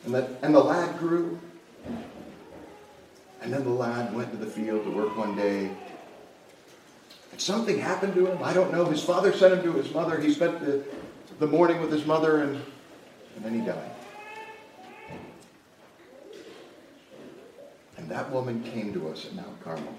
[0.06, 1.40] And the, and the lad grew.
[3.42, 5.72] And then the lad went to the field to work one day.
[7.32, 8.44] And something happened to him.
[8.44, 8.86] I don't know.
[8.86, 10.20] His father sent him to his mother.
[10.20, 10.84] He spent the,
[11.40, 12.56] the morning with his mother, and,
[13.36, 13.92] and then he died.
[17.98, 19.94] And that woman came to us at Mount Carmel.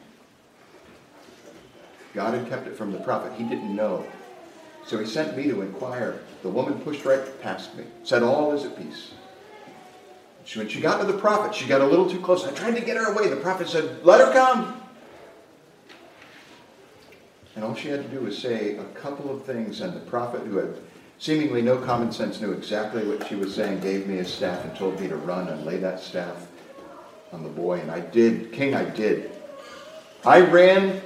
[2.15, 3.33] God had kept it from the prophet.
[3.35, 4.05] He didn't know.
[4.87, 6.21] So he sent me to inquire.
[6.43, 9.13] The woman pushed right past me, said, All is at peace.
[10.45, 12.45] She, when she got to the prophet, she got a little too close.
[12.45, 13.29] I tried to get her away.
[13.29, 14.81] The prophet said, Let her come.
[17.55, 20.43] And all she had to do was say a couple of things, and the prophet,
[20.43, 20.77] who had
[21.19, 24.75] seemingly no common sense, knew exactly what she was saying, gave me his staff and
[24.77, 26.47] told me to run and lay that staff
[27.33, 27.81] on the boy.
[27.81, 28.53] And I did.
[28.53, 29.31] King, I did.
[30.25, 31.03] I ran.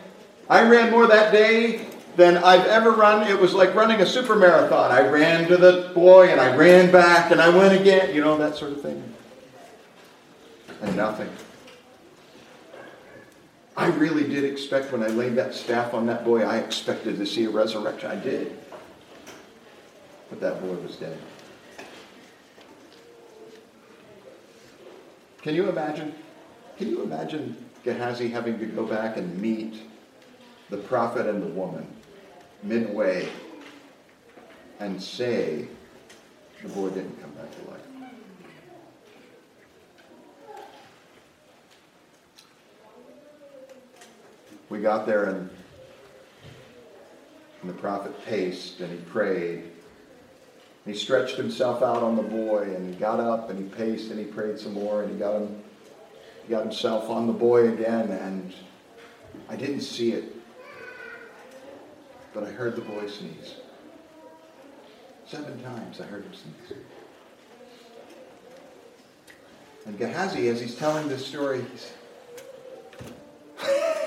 [0.48, 3.26] I ran more that day than I've ever run.
[3.26, 4.92] It was like running a super marathon.
[4.92, 8.36] I ran to the boy and I ran back and I went again, you know,
[8.38, 9.02] that sort of thing.
[10.82, 11.30] And nothing.
[13.76, 17.26] I really did expect when I laid that staff on that boy, I expected to
[17.26, 18.10] see a resurrection.
[18.10, 18.56] I did.
[20.30, 21.18] But that boy was dead.
[25.42, 26.14] Can you imagine?
[26.78, 29.74] Can you imagine Gehazi having to go back and meet
[30.70, 31.86] the prophet and the woman
[32.64, 33.28] midway
[34.80, 35.68] and say
[36.62, 37.80] the boy didn't come back to life?
[44.70, 45.50] We got there and,
[47.60, 49.58] and the prophet paced and he prayed.
[50.84, 54.10] And he stretched himself out on the boy and he got up and he paced
[54.10, 55.62] and he prayed some more and he got him
[56.44, 58.52] he got himself on the boy again and
[59.48, 60.33] I didn't see it.
[62.34, 63.54] But I heard the boy sneeze.
[65.26, 66.78] Seven times I heard him sneeze.
[69.86, 71.92] And Gehazi, as he's telling this story, he's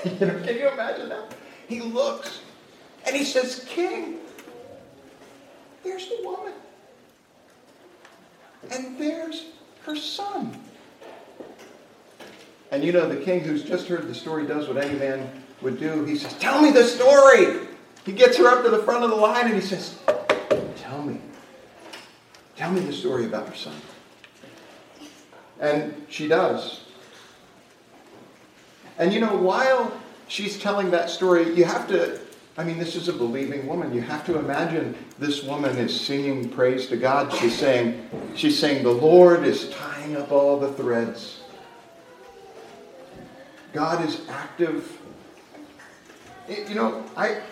[0.18, 1.34] can you imagine that?
[1.66, 2.40] He looks
[3.06, 4.18] and he says, King,
[5.82, 6.52] there's the woman.
[8.70, 9.46] And there's
[9.84, 10.58] her son.
[12.70, 15.80] And you know, the king who's just heard the story does what any man would
[15.80, 16.04] do.
[16.04, 17.67] He says, Tell me the story.
[18.08, 19.98] He gets her up to the front of the line and he says,
[20.76, 21.20] Tell me.
[22.56, 23.74] Tell me the story about your son.
[25.60, 26.80] And she does.
[28.96, 29.92] And you know, while
[30.26, 32.18] she's telling that story, you have to,
[32.56, 33.92] I mean, this is a believing woman.
[33.92, 37.30] You have to imagine this woman is singing praise to God.
[37.34, 41.42] She's saying, she's saying, the Lord is tying up all the threads.
[43.74, 44.98] God is active.
[46.48, 47.42] You know, I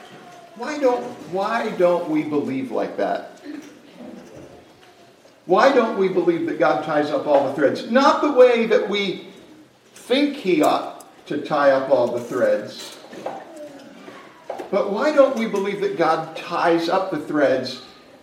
[0.57, 3.41] why don't why don't we believe like that?
[5.45, 7.91] Why don't we believe that God ties up all the threads?
[7.91, 9.29] Not the way that we
[9.95, 12.99] think he ought to tie up all the threads.
[14.71, 17.83] But why don't we believe that God ties up the threads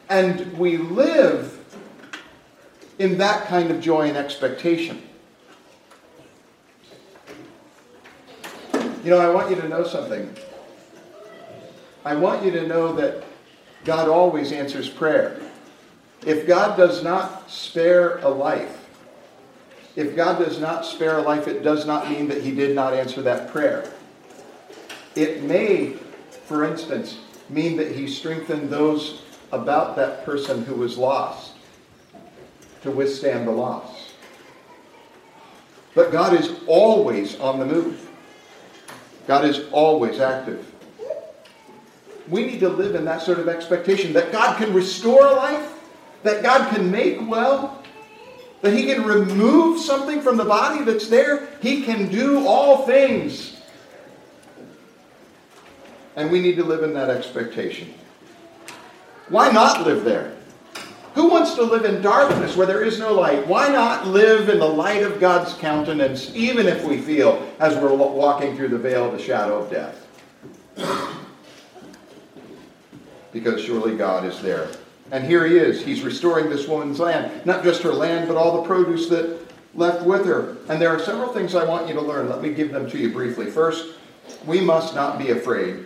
[0.09, 1.59] and we live
[2.99, 5.01] in that kind of joy and expectation?
[9.03, 10.34] You know, I want you to know something.
[12.06, 13.24] I want you to know that
[13.86, 15.39] God always answers prayer.
[16.26, 18.80] If God does not spare a life,
[19.95, 22.93] if God does not spare a life, it does not mean that He did not
[22.93, 23.91] answer that prayer.
[25.16, 25.93] It may,
[26.45, 31.54] for instance, mean that He strengthened those about that person who was lost
[32.82, 34.14] to withstand the loss.
[35.93, 38.10] But God is always on the move,
[39.28, 40.72] God is always active.
[42.30, 45.80] We need to live in that sort of expectation that God can restore life,
[46.24, 47.84] that God can make well,
[48.61, 51.49] that he can remove something from the body that's there.
[51.61, 53.61] He can do all things.
[56.15, 57.93] And we need to live in that expectation.
[59.28, 60.36] Why not live there?
[61.15, 63.45] Who wants to live in darkness where there is no light?
[63.47, 67.93] Why not live in the light of God's countenance, even if we feel as we're
[67.93, 71.19] walking through the veil of the shadow of death?
[73.34, 74.69] Because surely God is there
[75.11, 75.84] and here he is.
[75.84, 77.45] He's restoring this woman's land.
[77.45, 79.39] Not just her land, but all the produce that
[79.75, 80.57] left with her.
[80.69, 82.29] And there are several things I want you to learn.
[82.29, 83.45] Let me give them to you briefly.
[83.47, 83.95] First,
[84.45, 85.86] we must not be afraid.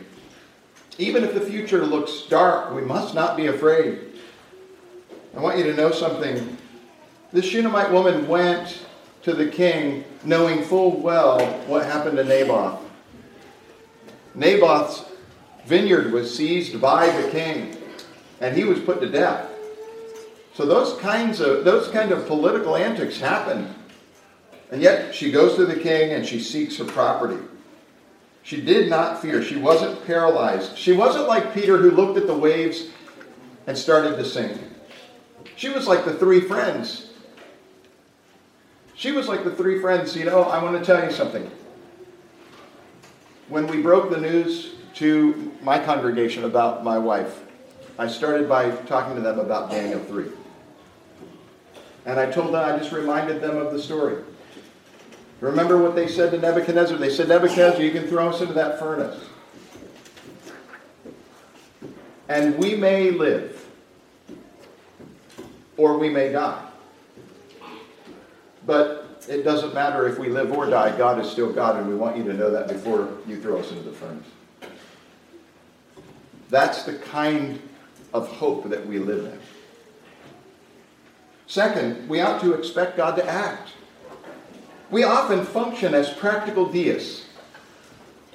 [0.97, 3.99] Even if the future looks dark, we must not be afraid.
[5.35, 6.57] I want you to know something.
[7.31, 8.85] This Shunammite woman went
[9.23, 12.79] to the king knowing full well what happened to Naboth.
[14.33, 15.03] Naboth's
[15.67, 17.77] vineyard was seized by the king,
[18.39, 19.51] and he was put to death.
[20.53, 23.73] So those kinds of those kind of political antics happened.
[24.71, 27.41] And yet she goes to the king and she seeks her property.
[28.43, 29.43] She did not fear.
[29.43, 30.77] She wasn't paralyzed.
[30.77, 32.87] She wasn't like Peter who looked at the waves
[33.67, 34.59] and started to sink.
[35.55, 37.11] She was like the three friends.
[38.95, 40.15] She was like the three friends.
[40.15, 41.49] You know, I want to tell you something.
[43.47, 47.43] When we broke the news to my congregation about my wife,
[47.99, 50.25] I started by talking to them about Daniel 3.
[52.07, 54.23] And I told them, I just reminded them of the story.
[55.39, 56.97] Remember what they said to Nebuchadnezzar?
[56.97, 59.23] They said, Nebuchadnezzar, you can throw us into that furnace.
[62.27, 63.67] And we may live,
[65.77, 66.63] or we may die.
[68.65, 71.95] But it doesn't matter if we live or die, God is still God, and we
[71.95, 74.25] want you to know that before you throw us into the furnace.
[76.49, 77.61] That's the kind
[78.13, 79.39] of hope that we live in.
[81.47, 83.71] Second, we ought to expect God to act.
[84.89, 87.25] We often function as practical deists.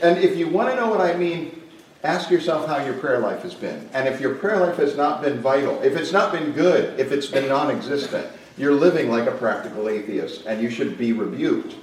[0.03, 1.63] And if you want to know what I mean,
[2.03, 3.89] ask yourself how your prayer life has been.
[3.93, 7.13] And if your prayer life has not been vital, if it's not been good, if
[7.13, 8.27] it's been non existent,
[8.59, 11.77] you're living like a practical atheist, and you should be rebuked,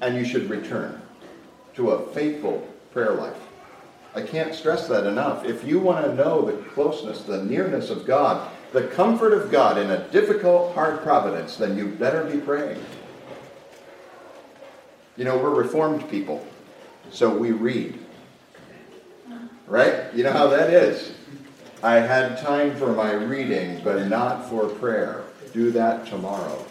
[0.00, 1.00] and you should return
[1.74, 3.45] to a faithful prayer life.
[4.16, 5.44] I can't stress that enough.
[5.44, 9.76] If you want to know the closeness, the nearness of God, the comfort of God
[9.76, 12.82] in a difficult, hard providence, then you better be praying.
[15.18, 16.46] You know, we're reformed people,
[17.10, 17.98] so we read.
[19.66, 20.14] Right?
[20.14, 21.12] You know how that is.
[21.82, 25.24] I had time for my reading, but not for prayer.
[25.52, 26.64] Do that tomorrow.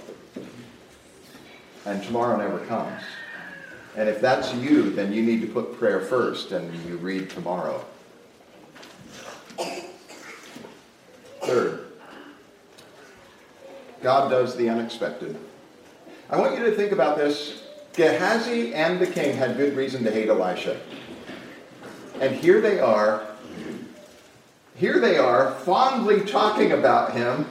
[1.85, 3.03] And tomorrow never comes.
[3.95, 7.83] And if that's you, then you need to put prayer first and you read tomorrow.
[11.43, 11.87] Third,
[14.01, 15.37] God does the unexpected.
[16.29, 20.11] I want you to think about this Gehazi and the king had good reason to
[20.11, 20.79] hate Elisha.
[22.19, 23.25] And here they are,
[24.75, 27.45] here they are, fondly talking about him.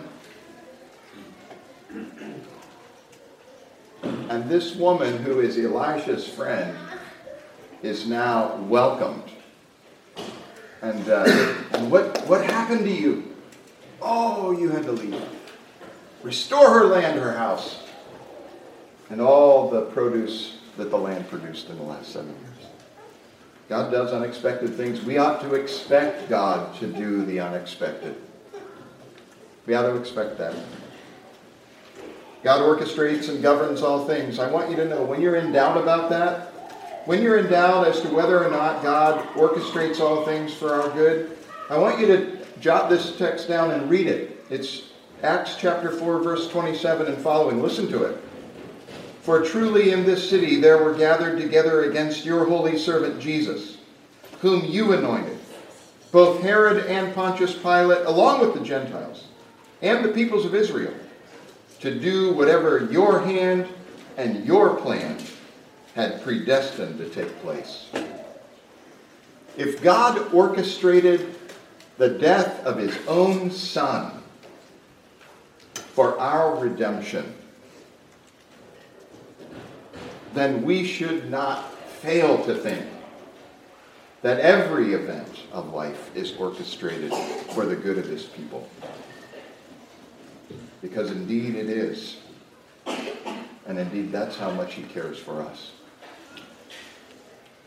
[4.31, 6.77] And this woman, who is Elisha's friend,
[7.83, 9.31] is now welcomed.
[10.83, 13.35] And, uh, and what, what happened to you?
[14.01, 15.22] Oh, you had to leave.
[16.22, 17.85] Restore her land, her house
[19.11, 22.68] and all the produce that the land produced in the last seven years.
[23.68, 25.03] God does unexpected things.
[25.03, 28.16] We ought to expect God to do the unexpected.
[29.66, 30.55] We ought to expect that.
[32.45, 34.38] God orchestrates and governs all things.
[34.38, 36.53] I want you to know when you're in doubt about that,
[37.07, 40.90] when you're in doubt as to whether or not God orchestrates all things for our
[40.90, 41.38] good,
[41.70, 44.45] I want you to jot this text down and read it.
[44.51, 44.90] It's
[45.22, 47.62] Acts chapter 4, verse 27 and following.
[47.62, 48.22] Listen to it.
[49.22, 53.78] For truly in this city there were gathered together against your holy servant Jesus,
[54.40, 55.38] whom you anointed,
[56.12, 59.24] both Herod and Pontius Pilate, along with the Gentiles,
[59.80, 60.92] and the peoples of Israel,
[61.85, 63.68] to do whatever your hand
[64.16, 65.18] and your plan
[65.95, 67.91] had predestined to take place.
[69.59, 71.35] If God orchestrated
[71.99, 74.22] the death of his own Son
[75.74, 77.35] for our redemption,
[80.32, 81.70] then we should not
[82.01, 82.87] fail to think
[84.22, 87.12] that every event of life is orchestrated
[87.53, 88.66] for the good of his people.
[90.85, 92.18] Because indeed it is.
[93.66, 95.72] And indeed that's how much he cares for us.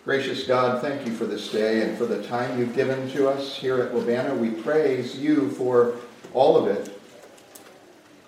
[0.05, 3.57] Gracious God, thank you for this day and for the time you've given to us
[3.57, 4.38] here at Wabanna.
[4.38, 5.95] We praise you for
[6.32, 7.01] all of it.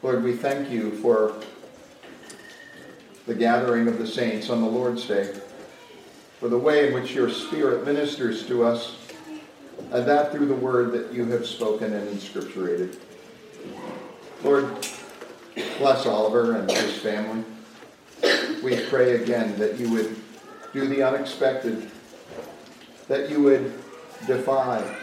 [0.01, 1.35] Lord, we thank you for
[3.27, 5.39] the gathering of the saints on the Lord's Day,
[6.39, 8.95] for the way in which your Spirit ministers to us,
[9.91, 12.97] and that through the word that you have spoken and inscripturated.
[14.43, 14.87] Lord,
[15.77, 17.43] bless Oliver and his family.
[18.63, 20.15] We pray again that you would
[20.73, 21.89] do the unexpected,
[23.07, 23.73] that you would
[24.27, 24.95] defy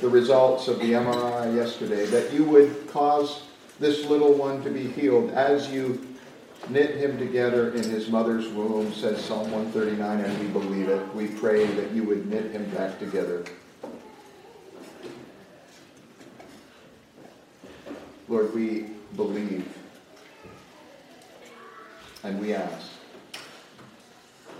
[0.00, 3.42] the results of the MRI yesterday, that you would cause
[3.80, 6.06] this little one to be healed as you
[6.70, 11.14] knit him together in his mother's womb, says Psalm 139, and we believe it.
[11.14, 13.44] We pray that you would knit him back together.
[18.28, 19.66] Lord, we believe
[22.22, 22.90] and we ask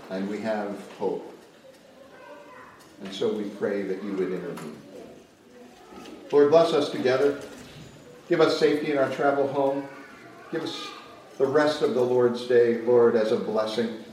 [0.09, 1.25] and we have hope
[3.03, 4.75] And so we pray that you would intervene.
[6.31, 7.41] Lord, bless us together.
[8.27, 9.87] Give us safety in our travel home.
[10.51, 10.87] Give us
[11.37, 14.03] the rest of the Lord's day, Lord, as a blessing.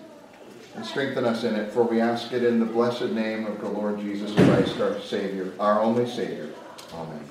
[0.75, 3.69] And strengthen us in it, for we ask it in the blessed name of the
[3.69, 6.51] Lord Jesus Christ, our Savior, our only Savior.
[6.93, 7.25] Amen.